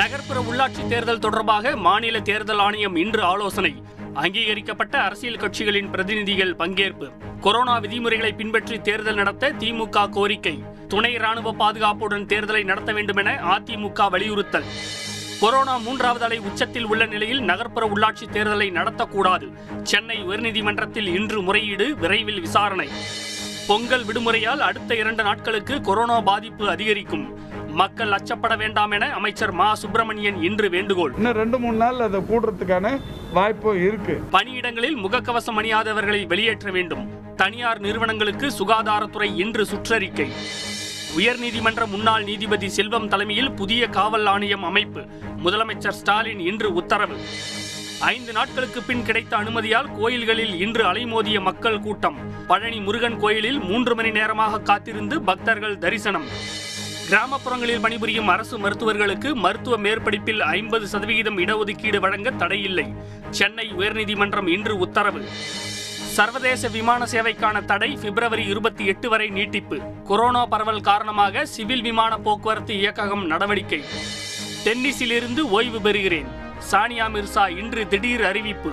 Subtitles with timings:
[0.00, 3.82] நகர்ப்புற உள்ளாட்சி தேர்தல் தொடர்பாக மாநில தேர்தல் ஆணையம் இன்று ஆலோசனை.
[4.14, 7.10] அங்கீகரிக்கப்பட்ட அரசியல் கட்சிகளின் பிரதிநிதிகள் பங்கேற்பு.
[7.40, 10.62] கொரோனா விதிமுறைகளை பின்பற்றி தேர்தல் நடத்த திமுக கோரிக்கை.
[10.88, 14.64] துணை ராணுவ பாதுகாப்புடன் தேர்தலை நடத்த வேண்டும் என அதிமுக வலியுறுத்தல்.
[15.40, 19.52] கொரோனா மூன்றாவது அலை உச்சத்தில் உள்ள நிலையில் நகர்ப்புற உள்ளாட்சி தேர்தலை நடத்தக்கூடாது.
[19.82, 22.88] சென்னை உயர்நீதிமன்றத்தில் இன்று முறையீடு விரைவில் விசாரணை.
[23.66, 27.49] பொங்கல் விடுமுறையால் அடுத்த இரண்டு நாட்களுக்கு கொரோனா பாதிப்பு அதிகரிக்கும்.
[27.70, 31.12] மக்கள் அச்சப்பட வேண்டாம் என அமைச்சர் மா சுப்பிரமணியன் இன்று வேண்டுகோள்.
[31.16, 33.00] இன்னும் ரெண்டு மூணு நாள் அதை கூடுறதுக்கான
[33.32, 34.22] வாய்ப்பு இருக்கு.
[34.32, 37.34] பணியிடங்களில் முகக்கவசம் அணியாதவர்களை வெளியேற்ற வேண்டும்.
[37.36, 40.30] தனியார் நிறுவனங்களுக்கு சுகாதாரத்துறை இன்று சுற்றறிக்கை.
[41.18, 45.00] உயர்நீதிமன்ற முன்னாள் நீதிபதி செல்வம் தலைமையில் புதிய காவல் ஆணையம் அமைப்பு.
[45.44, 47.16] முதலமைச்சர் ஸ்டாலின் இன்று உத்தரவு.
[48.00, 52.16] ஐந்து நாட்களுக்கு பின் கிடைத்த அனுமதியால் கோயில்களில் இன்று அலைமோதிய மக்கள் கூட்டம்.
[52.46, 56.24] பழனி முருகன் கோயிலில் மூன்று மணி நேரமாக காத்திருந்து பக்தர்கள் தரிசனம்.
[57.10, 62.94] கிராமப்புறங்களில் பணிபுரியும் அரசு மருத்துவர்களுக்கு மருத்துவ மேற்படிப்பில் ஐம்பது சதவிகிதம் இடஒதுக்கீடு வழங்க தடையில்லை.
[63.30, 65.24] சென்னை உயர்நீதிமன்றம் இன்று உத்தரவு.
[65.94, 69.80] சர்வதேச விமான சேவைக்கான தடை பிப்ரவரி இருபத்தி எட்டு வரை நீட்டிப்பு.
[70.04, 73.84] கொரோனா பரவல் காரணமாக சிவில் விமான போக்குவரத்து இயக்ககம் நடவடிக்கை.
[74.64, 76.26] டென்னிஸிலிருந்து ஓய்வு பெறுகிறேன்.
[76.70, 78.68] சானியா மிர்சா இன்று திடீர் அறிவிப்பு.